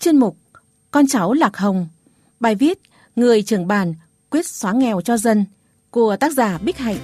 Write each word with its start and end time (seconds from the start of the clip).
Chuyên 0.00 0.16
mục 0.16 0.36
Con 0.90 1.06
cháu 1.06 1.32
Lạc 1.32 1.56
Hồng 1.56 1.88
Bài 2.40 2.54
viết 2.54 2.78
Người 3.16 3.42
trưởng 3.42 3.66
bàn 3.66 3.94
quyết 4.30 4.46
xóa 4.46 4.72
nghèo 4.72 5.00
cho 5.00 5.16
dân 5.16 5.44
của 5.90 6.16
tác 6.16 6.32
giả 6.32 6.58
Bích 6.58 6.78
Hạnh 6.78 6.96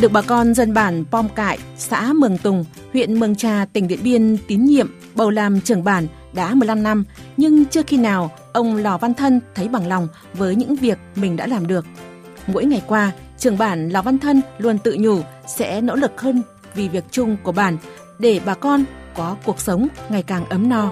Được 0.00 0.12
bà 0.12 0.22
con 0.22 0.54
dân 0.54 0.74
bản 0.74 1.04
Pom 1.10 1.28
Cại, 1.28 1.58
xã 1.76 2.12
Mường 2.12 2.38
Tùng, 2.38 2.64
huyện 2.92 3.20
Mường 3.20 3.34
Trà, 3.34 3.66
tỉnh 3.72 3.88
Điện 3.88 3.98
Biên 4.02 4.36
tín 4.46 4.64
nhiệm 4.64 4.90
bầu 5.14 5.30
làm 5.30 5.60
trưởng 5.60 5.84
bản 5.84 6.06
đã 6.32 6.54
15 6.54 6.82
năm, 6.82 7.04
nhưng 7.36 7.64
chưa 7.64 7.82
khi 7.82 7.96
nào 7.96 8.30
ông 8.52 8.76
Lò 8.76 8.98
Văn 8.98 9.14
Thân 9.14 9.40
thấy 9.54 9.68
bằng 9.68 9.88
lòng 9.88 10.08
với 10.34 10.56
những 10.56 10.76
việc 10.76 10.98
mình 11.16 11.36
đã 11.36 11.46
làm 11.46 11.66
được. 11.66 11.84
Mỗi 12.46 12.64
ngày 12.64 12.82
qua, 12.86 13.12
trưởng 13.38 13.58
bản 13.58 13.88
Lò 13.88 14.02
Văn 14.02 14.18
Thân 14.18 14.42
luôn 14.58 14.78
tự 14.78 14.96
nhủ 14.98 15.20
sẽ 15.46 15.80
nỗ 15.80 15.94
lực 15.94 16.20
hơn 16.20 16.42
vì 16.74 16.88
việc 16.88 17.04
chung 17.10 17.36
của 17.42 17.52
bản 17.52 17.76
để 18.22 18.40
bà 18.46 18.54
con 18.54 18.84
có 19.14 19.36
cuộc 19.44 19.60
sống 19.60 19.88
ngày 20.08 20.22
càng 20.22 20.48
ấm 20.48 20.68
no. 20.68 20.90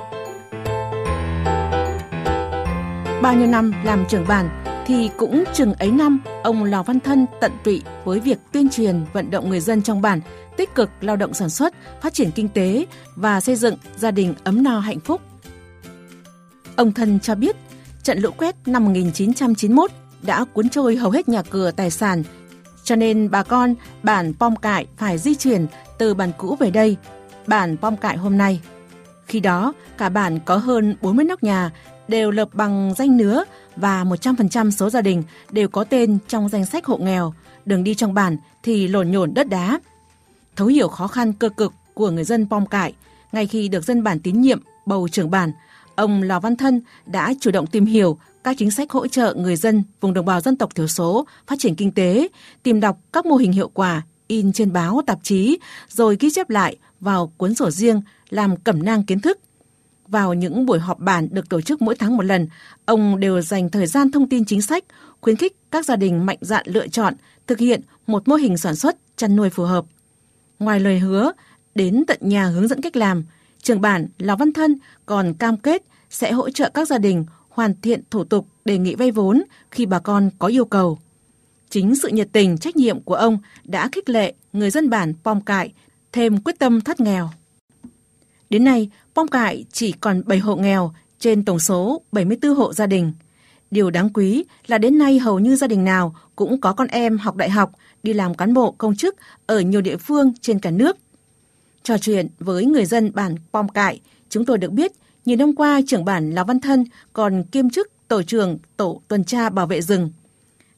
Bao 3.23 3.34
nhiêu 3.34 3.47
năm 3.47 3.73
làm 3.84 4.05
trưởng 4.09 4.27
bản 4.29 4.65
thì 4.87 5.11
cũng 5.16 5.45
chừng 5.55 5.75
ấy 5.75 5.91
năm 5.91 6.20
ông 6.43 6.65
Lò 6.65 6.83
Văn 6.83 7.01
Thân 7.01 7.27
tận 7.41 7.53
tụy 7.65 7.83
với 8.05 8.20
việc 8.20 8.39
tuyên 8.53 8.69
truyền 8.69 9.05
vận 9.12 9.30
động 9.30 9.51
người 9.51 9.61
dân 9.61 9.83
trong 9.83 10.03
bản 10.03 10.20
tích 10.56 10.75
cực 10.75 10.91
lao 11.01 11.16
động 11.16 11.34
sản 11.34 11.51
xuất, 11.51 11.75
phát 12.01 12.15
triển 12.15 12.30
kinh 12.30 12.48
tế 12.48 12.87
và 13.16 13.41
xây 13.41 13.56
dựng 13.56 13.77
gia 13.97 14.11
đình 14.11 14.34
ấm 14.45 14.62
no 14.62 14.78
hạnh 14.78 15.01
phúc. 15.01 15.20
Ông 16.77 16.92
Thân 16.92 17.20
cho 17.20 17.34
biết, 17.34 17.56
trận 18.03 18.19
lũ 18.19 18.31
quét 18.37 18.56
năm 18.67 18.84
1991 18.84 19.91
đã 20.23 20.45
cuốn 20.45 20.69
trôi 20.69 20.97
hầu 20.97 21.11
hết 21.11 21.28
nhà 21.28 21.42
cửa 21.42 21.70
tài 21.70 21.91
sản, 21.91 22.23
cho 22.84 22.97
nên 22.97 23.31
bà 23.31 23.42
con 23.42 23.75
bản 24.03 24.34
Pom 24.34 24.56
Cải 24.56 24.87
phải 24.97 25.19
di 25.19 25.34
chuyển 25.34 25.67
từ 25.98 26.15
bản 26.15 26.33
cũ 26.39 26.56
về 26.61 26.70
đây, 26.70 26.97
bản 27.51 27.77
Pom 27.77 27.97
Cại 27.97 28.17
hôm 28.17 28.39
nay. 28.39 28.61
Khi 29.27 29.41
đó, 29.41 29.73
cả 29.98 30.09
bản 30.09 30.39
có 30.45 30.56
hơn 30.56 30.97
40 31.03 31.25
nóc 31.25 31.43
nhà 31.43 31.70
đều 32.09 32.31
lợp 32.31 32.55
bằng 32.55 32.95
danh 32.97 33.17
nứa 33.17 33.45
và 33.77 34.05
100% 34.05 34.70
số 34.70 34.91
gia 34.91 35.01
đình 35.01 35.23
đều 35.51 35.69
có 35.69 35.84
tên 35.84 36.19
trong 36.29 36.48
danh 36.48 36.67
sách 36.67 36.87
hộ 36.87 36.97
nghèo. 36.97 37.34
Đường 37.65 37.84
đi 37.84 37.95
trong 37.95 38.15
bản 38.15 38.37
thì 38.62 38.89
lổn 38.89 39.11
nhổn 39.11 39.34
đất 39.34 39.48
đá. 39.48 39.81
Thấu 40.57 40.69
hiểu 40.69 40.89
khó 40.89 41.07
khăn 41.07 41.33
cơ 41.33 41.48
cực 41.48 41.73
của 41.95 42.11
người 42.11 42.25
dân 42.25 42.47
Pom 42.51 42.67
Cải, 42.67 42.95
ngay 43.33 43.47
khi 43.47 43.69
được 43.69 43.85
dân 43.85 44.03
bản 44.03 44.20
tín 44.20 44.41
nhiệm 44.41 44.61
bầu 44.87 45.09
trưởng 45.09 45.31
bản, 45.31 45.53
ông 45.95 46.23
Lò 46.23 46.41
Văn 46.41 46.57
Thân 46.57 46.81
đã 47.07 47.35
chủ 47.41 47.51
động 47.51 47.67
tìm 47.67 47.87
hiểu 47.87 48.19
các 48.45 48.57
chính 48.59 48.70
sách 48.70 48.91
hỗ 48.91 49.07
trợ 49.07 49.35
người 49.35 49.57
dân 49.57 49.83
vùng 50.01 50.14
đồng 50.14 50.27
bào 50.27 50.41
dân 50.41 50.57
tộc 50.57 50.75
thiểu 50.75 50.87
số 50.87 51.27
phát 51.47 51.59
triển 51.59 51.75
kinh 51.75 51.92
tế, 51.92 52.29
tìm 52.62 52.81
đọc 52.81 52.98
các 53.12 53.27
mô 53.27 53.37
hình 53.37 53.53
hiệu 53.53 53.69
quả 53.75 54.03
in 54.27 54.53
trên 54.53 54.73
báo, 54.73 55.03
tạp 55.07 55.19
chí, 55.23 55.59
rồi 55.89 56.17
ghi 56.20 56.31
chép 56.31 56.51
lại 56.51 56.77
vào 57.01 57.33
cuốn 57.37 57.55
sổ 57.55 57.70
riêng 57.70 58.03
làm 58.31 58.56
cẩm 58.56 58.83
nang 58.83 59.03
kiến 59.05 59.20
thức 59.20 59.39
vào 60.11 60.34
những 60.34 60.67
buổi 60.67 60.79
họp 60.79 60.98
bản 60.98 61.29
được 61.31 61.48
tổ 61.48 61.61
chức 61.61 61.83
mỗi 61.83 61.97
tháng 61.97 62.17
một 62.17 62.23
lần, 62.23 62.48
ông 62.84 63.20
đều 63.20 63.41
dành 63.41 63.70
thời 63.70 63.87
gian 63.87 64.11
thông 64.11 64.29
tin 64.29 64.45
chính 64.45 64.62
sách, 64.62 64.84
khuyến 65.20 65.37
khích 65.37 65.57
các 65.70 65.84
gia 65.84 65.97
đình 65.97 66.27
mạnh 66.27 66.39
dạn 66.41 66.67
lựa 66.69 66.89
chọn, 66.89 67.15
thực 67.47 67.59
hiện 67.59 67.81
một 68.07 68.29
mô 68.29 68.34
hình 68.34 68.57
sản 68.57 68.77
xuất, 68.77 68.97
chăn 69.17 69.37
nuôi 69.37 69.51
phù 69.51 69.65
hợp. 69.65 69.84
Ngoài 70.59 70.81
lời 70.81 70.98
hứa, 70.98 71.33
đến 71.75 72.05
tận 72.07 72.19
nhà 72.20 72.47
hướng 72.47 72.69
dẫn 72.69 72.83
cách 72.83 72.97
làm, 72.97 73.25
trưởng 73.62 73.81
bản 73.81 74.07
Lào 74.19 74.37
Văn 74.37 74.53
Thân 74.53 74.79
còn 75.07 75.35
cam 75.35 75.57
kết 75.57 75.83
sẽ 76.11 76.33
hỗ 76.33 76.51
trợ 76.51 76.70
các 76.75 76.89
gia 76.89 76.98
đình 76.98 77.25
hoàn 77.48 77.81
thiện 77.83 78.03
thủ 78.11 78.25
tục 78.25 78.47
đề 78.64 78.79
nghị 78.79 78.95
vay 78.95 79.11
vốn 79.11 79.42
khi 79.70 79.87
bà 79.87 79.98
con 79.98 80.31
có 80.39 80.47
yêu 80.47 80.64
cầu. 80.64 80.98
Chính 81.70 81.95
sự 81.95 82.09
nhiệt 82.09 82.29
tình, 82.33 82.59
trách 82.59 82.77
nhiệm 82.77 83.01
của 83.01 83.14
ông 83.14 83.39
đã 83.64 83.89
khích 83.92 84.09
lệ 84.09 84.35
người 84.53 84.70
dân 84.70 84.91
bản 84.91 85.14
Pom 85.25 85.41
Cại 85.41 85.73
thêm 86.12 86.41
quyết 86.41 86.58
tâm 86.58 86.80
thoát 86.80 87.00
nghèo. 87.00 87.30
Đến 88.50 88.64
nay, 88.64 88.91
Pom 89.14 89.28
Cải 89.28 89.64
chỉ 89.72 89.92
còn 89.92 90.22
7 90.27 90.39
hộ 90.39 90.56
nghèo 90.56 90.92
trên 91.19 91.44
tổng 91.44 91.61
số 91.61 92.02
74 92.12 92.55
hộ 92.55 92.72
gia 92.72 92.86
đình. 92.86 93.12
Điều 93.70 93.90
đáng 93.90 94.11
quý 94.14 94.45
là 94.67 94.79
đến 94.79 94.98
nay 94.98 95.18
hầu 95.18 95.39
như 95.39 95.57
gia 95.57 95.67
đình 95.67 95.85
nào 95.85 96.14
cũng 96.36 96.61
có 96.61 96.73
con 96.73 96.86
em 96.86 97.18
học 97.18 97.36
đại 97.36 97.51
học, 97.51 97.73
đi 98.02 98.12
làm 98.12 98.35
cán 98.35 98.55
bộ 98.55 98.74
công 98.79 98.96
chức 98.96 99.17
ở 99.46 99.61
nhiều 99.61 99.80
địa 99.80 99.96
phương 99.96 100.33
trên 100.40 100.58
cả 100.58 100.70
nước. 100.70 100.96
Trò 101.83 101.98
chuyện 101.98 102.29
với 102.39 102.67
người 102.67 102.85
dân 102.85 103.11
bản 103.14 103.35
Pom 103.52 103.68
Cải, 103.68 104.01
chúng 104.29 104.45
tôi 104.45 104.58
được 104.58 104.73
biết 104.73 104.92
nhiều 105.24 105.36
năm 105.36 105.55
qua 105.55 105.80
trưởng 105.86 106.05
bản 106.05 106.30
Lào 106.30 106.45
Văn 106.45 106.61
Thân 106.61 106.85
còn 107.12 107.45
kiêm 107.45 107.70
chức 107.70 107.89
tổ 108.08 108.23
trưởng 108.23 108.58
tổ 108.77 109.01
tuần 109.08 109.24
tra 109.24 109.51
bảo 109.51 109.67
vệ 109.67 109.83
rừng. 109.83 110.11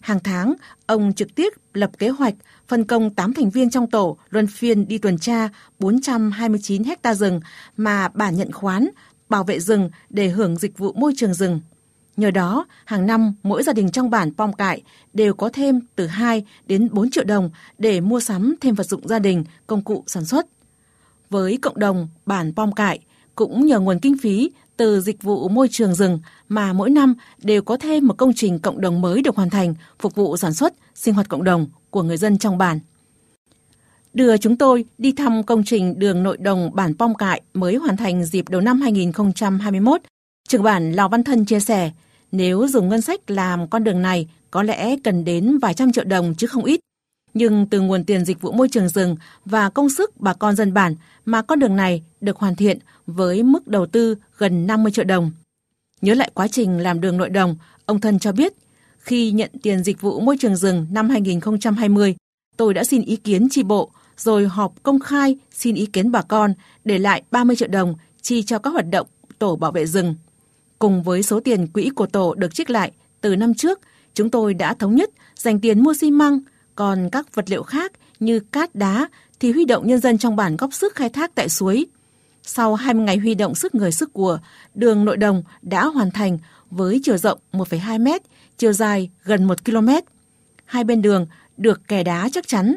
Hàng 0.02 0.20
tháng, 0.24 0.54
ông 0.86 1.12
trực 1.12 1.34
tiếp 1.34 1.52
lập 1.74 1.90
kế 1.98 2.08
hoạch 2.08 2.34
phân 2.68 2.84
công 2.84 3.14
8 3.14 3.34
thành 3.34 3.50
viên 3.50 3.70
trong 3.70 3.90
tổ 3.90 4.16
luân 4.30 4.46
phiên 4.46 4.88
đi 4.88 4.98
tuần 4.98 5.18
tra 5.18 5.48
429 5.78 6.84
hecta 6.84 7.14
rừng 7.14 7.40
mà 7.76 8.08
bản 8.08 8.36
nhận 8.36 8.52
khoán, 8.52 8.88
bảo 9.28 9.44
vệ 9.44 9.60
rừng 9.60 9.90
để 10.10 10.28
hưởng 10.28 10.56
dịch 10.56 10.78
vụ 10.78 10.92
môi 10.92 11.12
trường 11.16 11.34
rừng. 11.34 11.60
Nhờ 12.16 12.30
đó, 12.30 12.66
hàng 12.84 13.06
năm 13.06 13.34
mỗi 13.42 13.62
gia 13.62 13.72
đình 13.72 13.90
trong 13.90 14.10
bản 14.10 14.34
Pom 14.34 14.52
Cải 14.52 14.82
đều 15.12 15.34
có 15.34 15.48
thêm 15.52 15.80
từ 15.96 16.06
2 16.06 16.44
đến 16.66 16.88
4 16.92 17.10
triệu 17.10 17.24
đồng 17.24 17.50
để 17.78 18.00
mua 18.00 18.20
sắm 18.20 18.54
thêm 18.60 18.74
vật 18.74 18.86
dụng 18.86 19.08
gia 19.08 19.19
đình, 19.19 19.44
công 19.66 19.84
cụ 19.84 20.04
sản 20.06 20.24
xuất. 20.24 20.46
Với 21.30 21.58
cộng 21.62 21.78
đồng 21.78 22.08
bản 22.26 22.52
Pom 22.56 22.72
Cải, 22.72 23.00
cũng 23.34 23.66
nhờ 23.66 23.80
nguồn 23.80 23.98
kinh 24.00 24.16
phí 24.22 24.50
từ 24.76 25.00
dịch 25.00 25.22
vụ 25.22 25.48
môi 25.48 25.68
trường 25.68 25.94
rừng 25.94 26.18
mà 26.48 26.72
mỗi 26.72 26.90
năm 26.90 27.14
đều 27.42 27.62
có 27.62 27.76
thêm 27.76 28.06
một 28.06 28.14
công 28.18 28.32
trình 28.36 28.58
cộng 28.58 28.80
đồng 28.80 29.00
mới 29.00 29.22
được 29.22 29.36
hoàn 29.36 29.50
thành 29.50 29.74
phục 29.98 30.14
vụ 30.14 30.36
sản 30.36 30.54
xuất, 30.54 30.74
sinh 30.94 31.14
hoạt 31.14 31.28
cộng 31.28 31.44
đồng 31.44 31.66
của 31.90 32.02
người 32.02 32.16
dân 32.16 32.38
trong 32.38 32.58
bản. 32.58 32.80
Đưa 34.14 34.36
chúng 34.36 34.56
tôi 34.56 34.84
đi 34.98 35.12
thăm 35.12 35.42
công 35.42 35.64
trình 35.64 35.98
đường 35.98 36.22
nội 36.22 36.36
đồng 36.36 36.70
bản 36.74 36.94
Pong 36.98 37.14
Cại 37.14 37.42
mới 37.54 37.76
hoàn 37.76 37.96
thành 37.96 38.24
dịp 38.24 38.48
đầu 38.48 38.60
năm 38.60 38.80
2021. 38.80 40.00
Trưởng 40.48 40.62
bản 40.62 40.92
Lò 40.92 41.08
Văn 41.08 41.24
Thân 41.24 41.44
chia 41.44 41.60
sẻ, 41.60 41.90
nếu 42.32 42.68
dùng 42.68 42.88
ngân 42.88 43.00
sách 43.00 43.30
làm 43.30 43.68
con 43.68 43.84
đường 43.84 44.02
này 44.02 44.28
có 44.50 44.62
lẽ 44.62 44.96
cần 45.04 45.24
đến 45.24 45.58
vài 45.58 45.74
trăm 45.74 45.92
triệu 45.92 46.04
đồng 46.04 46.34
chứ 46.34 46.46
không 46.46 46.64
ít. 46.64 46.80
Nhưng 47.34 47.66
từ 47.66 47.81
nguồn 47.81 48.04
tiền 48.04 48.25
dịch 48.25 48.41
vụ 48.41 48.53
môi 48.53 48.69
trường 48.69 48.88
rừng 48.88 49.16
và 49.44 49.70
công 49.70 49.91
sức 49.91 50.20
bà 50.20 50.34
con 50.34 50.56
dân 50.56 50.75
bản 50.75 50.94
mà 51.25 51.43
con 51.43 51.59
đường 51.59 51.76
này 51.76 52.03
được 52.20 52.38
hoàn 52.38 52.56
thiện 52.56 52.78
với 53.06 53.43
mức 53.43 53.69
đầu 53.69 53.87
tư 53.87 54.15
gần 54.38 54.66
50 54.66 54.93
triệu 54.93 55.04
đồng. 55.04 55.31
Nhớ 56.00 56.15
lại 56.15 56.31
quá 56.34 56.48
trình 56.48 56.78
làm 56.78 57.00
đường 57.00 57.16
nội 57.16 57.28
đồng, 57.31 57.56
ông 57.87 58.00
Thân 58.00 58.19
cho 58.19 58.32
biết, 58.32 58.53
khi 58.98 59.31
nhận 59.31 59.50
tiền 59.62 59.84
dịch 59.84 60.00
vụ 60.00 60.20
môi 60.20 60.37
trường 60.41 60.56
rừng 60.56 60.87
năm 60.91 61.09
2020, 61.09 62.16
tôi 62.56 62.75
đã 62.75 62.84
xin 62.84 63.03
ý 63.03 63.16
kiến 63.16 63.49
tri 63.50 63.62
bộ, 63.62 63.91
rồi 64.16 64.47
họp 64.47 64.82
công 64.82 65.00
khai 65.00 65.37
xin 65.53 65.75
ý 65.75 65.87
kiến 65.87 66.12
bà 66.12 66.22
con 66.22 66.54
để 66.84 66.99
lại 66.99 67.22
30 67.31 67.56
triệu 67.56 67.69
đồng 67.69 67.94
chi 68.22 68.43
cho 68.43 68.59
các 68.59 68.70
hoạt 68.70 68.91
động 68.91 69.06
tổ 69.38 69.56
bảo 69.56 69.72
vệ 69.72 69.87
rừng. 69.87 70.14
Cùng 70.78 71.03
với 71.03 71.22
số 71.22 71.41
tiền 71.41 71.66
quỹ 71.66 71.91
của 71.91 72.06
tổ 72.06 72.34
được 72.34 72.54
trích 72.54 72.70
lại 72.70 72.93
từ 73.20 73.37
năm 73.37 73.54
trước, 73.54 73.81
chúng 74.14 74.31
tôi 74.31 74.54
đã 74.54 74.75
thống 74.75 74.94
nhất 74.94 75.10
dành 75.37 75.60
tiền 75.60 75.82
mua 75.82 75.94
xi 76.00 76.10
măng, 76.10 76.41
còn 76.74 77.08
các 77.12 77.34
vật 77.34 77.50
liệu 77.50 77.62
khác 77.62 77.92
như 78.20 78.40
cát 78.40 78.74
đá 78.74 79.08
thì 79.40 79.52
huy 79.52 79.64
động 79.64 79.86
nhân 79.86 80.00
dân 80.00 80.18
trong 80.18 80.36
bản 80.36 80.56
góp 80.56 80.74
sức 80.74 80.94
khai 80.94 81.08
thác 81.08 81.34
tại 81.34 81.48
suối. 81.48 81.86
Sau 82.42 82.74
20 82.74 83.04
ngày 83.04 83.16
huy 83.16 83.34
động 83.34 83.54
sức 83.54 83.74
người 83.74 83.92
sức 83.92 84.12
của, 84.12 84.38
đường 84.74 85.04
nội 85.04 85.16
đồng 85.16 85.42
đã 85.62 85.84
hoàn 85.84 86.10
thành 86.10 86.38
với 86.70 87.00
chiều 87.02 87.16
rộng 87.16 87.38
1,2 87.52 88.02
mét, 88.02 88.22
chiều 88.58 88.72
dài 88.72 89.10
gần 89.24 89.44
1 89.44 89.64
km. 89.64 89.88
Hai 90.64 90.84
bên 90.84 91.02
đường 91.02 91.26
được 91.56 91.88
kè 91.88 92.04
đá 92.04 92.28
chắc 92.32 92.48
chắn. 92.48 92.76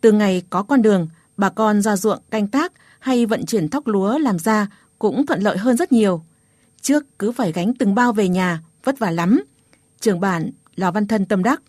Từ 0.00 0.12
ngày 0.12 0.42
có 0.50 0.62
con 0.62 0.82
đường, 0.82 1.08
bà 1.36 1.50
con 1.50 1.82
ra 1.82 1.96
ruộng 1.96 2.22
canh 2.30 2.48
tác 2.48 2.72
hay 2.98 3.26
vận 3.26 3.46
chuyển 3.46 3.68
thóc 3.68 3.86
lúa 3.86 4.18
làm 4.18 4.38
ra 4.38 4.66
cũng 4.98 5.26
thuận 5.26 5.40
lợi 5.40 5.58
hơn 5.58 5.76
rất 5.76 5.92
nhiều. 5.92 6.24
Trước 6.80 7.18
cứ 7.18 7.32
phải 7.32 7.52
gánh 7.52 7.74
từng 7.78 7.94
bao 7.94 8.12
về 8.12 8.28
nhà, 8.28 8.60
vất 8.84 8.98
vả 8.98 9.10
lắm. 9.10 9.44
Trường 10.00 10.20
bản 10.20 10.50
Lò 10.76 10.90
Văn 10.90 11.06
Thân 11.06 11.26
tâm 11.26 11.42
đắc. 11.42 11.62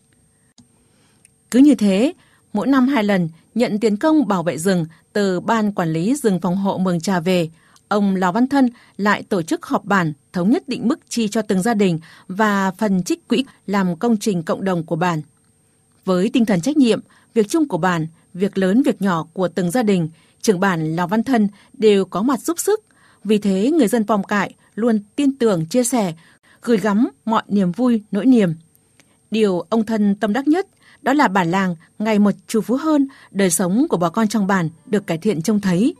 Cứ 1.55 1.61
như 1.61 1.75
thế, 1.75 2.13
mỗi 2.53 2.67
năm 2.67 2.88
hai 2.88 3.03
lần 3.03 3.29
nhận 3.55 3.79
tiền 3.79 3.97
công 3.97 4.27
bảo 4.27 4.43
vệ 4.43 4.57
rừng 4.57 4.85
từ 5.13 5.39
Ban 5.39 5.71
Quản 5.71 5.93
lý 5.93 6.15
rừng 6.15 6.39
phòng 6.39 6.57
hộ 6.57 6.77
Mường 6.77 7.01
Trà 7.01 7.19
về, 7.19 7.50
ông 7.88 8.15
Lò 8.15 8.31
Văn 8.31 8.47
Thân 8.47 8.69
lại 8.97 9.24
tổ 9.24 9.41
chức 9.41 9.65
họp 9.65 9.85
bản 9.85 10.13
thống 10.33 10.50
nhất 10.50 10.63
định 10.68 10.88
mức 10.88 11.00
chi 11.09 11.27
cho 11.27 11.41
từng 11.41 11.62
gia 11.62 11.74
đình 11.74 12.00
và 12.27 12.71
phần 12.71 13.03
trích 13.03 13.27
quỹ 13.27 13.45
làm 13.68 13.95
công 13.95 14.18
trình 14.18 14.44
cộng 14.44 14.63
đồng 14.63 14.83
của 14.83 14.95
bản. 14.95 15.21
Với 16.06 16.30
tinh 16.33 16.45
thần 16.45 16.62
trách 16.62 16.77
nhiệm, 16.77 17.00
việc 17.33 17.50
chung 17.50 17.68
của 17.68 17.77
bản, 17.77 18.07
việc 18.33 18.57
lớn 18.57 18.83
việc 18.85 19.01
nhỏ 19.01 19.27
của 19.33 19.47
từng 19.47 19.71
gia 19.71 19.83
đình, 19.83 20.09
trưởng 20.41 20.59
bản 20.59 20.95
Lò 20.95 21.07
Văn 21.07 21.24
Thân 21.24 21.47
đều 21.74 22.06
có 22.06 22.21
mặt 22.21 22.39
giúp 22.39 22.59
sức. 22.59 22.83
Vì 23.24 23.38
thế 23.38 23.71
người 23.71 23.88
dân 23.88 24.07
Pom 24.07 24.24
Cại 24.24 24.53
luôn 24.75 25.00
tin 25.15 25.38
tưởng 25.38 25.65
chia 25.65 25.83
sẻ, 25.83 26.13
gửi 26.62 26.77
gắm 26.77 27.09
mọi 27.25 27.44
niềm 27.47 27.71
vui, 27.71 28.03
nỗi 28.12 28.25
niềm. 28.25 28.53
Điều 29.31 29.59
ông 29.59 29.85
Thân 29.85 30.15
tâm 30.15 30.33
đắc 30.33 30.47
nhất 30.47 30.68
đó 31.06 31.13
là 31.13 31.28
bản 31.28 31.52
làng 31.52 31.75
ngày 32.00 32.19
một 32.19 32.31
trù 32.48 32.62
phú 32.62 32.75
hơn, 32.75 33.07
đời 33.31 33.50
sống 33.50 33.86
của 33.90 33.98
bà 33.98 34.10
con 34.10 34.28
trong 34.28 34.48
bản 34.48 34.69
được 34.86 35.07
cải 35.07 35.18
thiện 35.18 35.42
trông 35.42 35.62
thấy. 35.62 35.96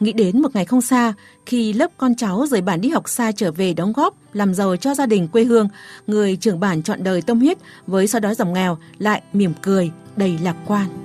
Nghĩ 0.00 0.12
đến 0.12 0.42
một 0.42 0.54
ngày 0.54 0.64
không 0.64 0.80
xa, 0.80 1.12
khi 1.46 1.72
lớp 1.72 1.90
con 1.98 2.14
cháu 2.14 2.46
rời 2.46 2.60
bản 2.60 2.80
đi 2.80 2.88
học 2.88 3.08
xa 3.08 3.32
trở 3.32 3.52
về 3.52 3.74
đóng 3.74 3.92
góp, 3.92 4.14
làm 4.32 4.54
giàu 4.54 4.76
cho 4.76 4.94
gia 4.94 5.06
đình 5.06 5.28
quê 5.28 5.44
hương, 5.44 5.68
người 6.06 6.36
trưởng 6.36 6.60
bản 6.60 6.82
chọn 6.82 7.04
đời 7.04 7.22
tâm 7.22 7.40
huyết 7.40 7.58
với 7.86 8.06
sau 8.06 8.20
đó 8.20 8.34
giảm 8.34 8.52
nghèo 8.52 8.78
lại 8.98 9.22
mỉm 9.32 9.52
cười, 9.62 9.90
đầy 10.16 10.38
lạc 10.42 10.56
quan. 10.66 10.99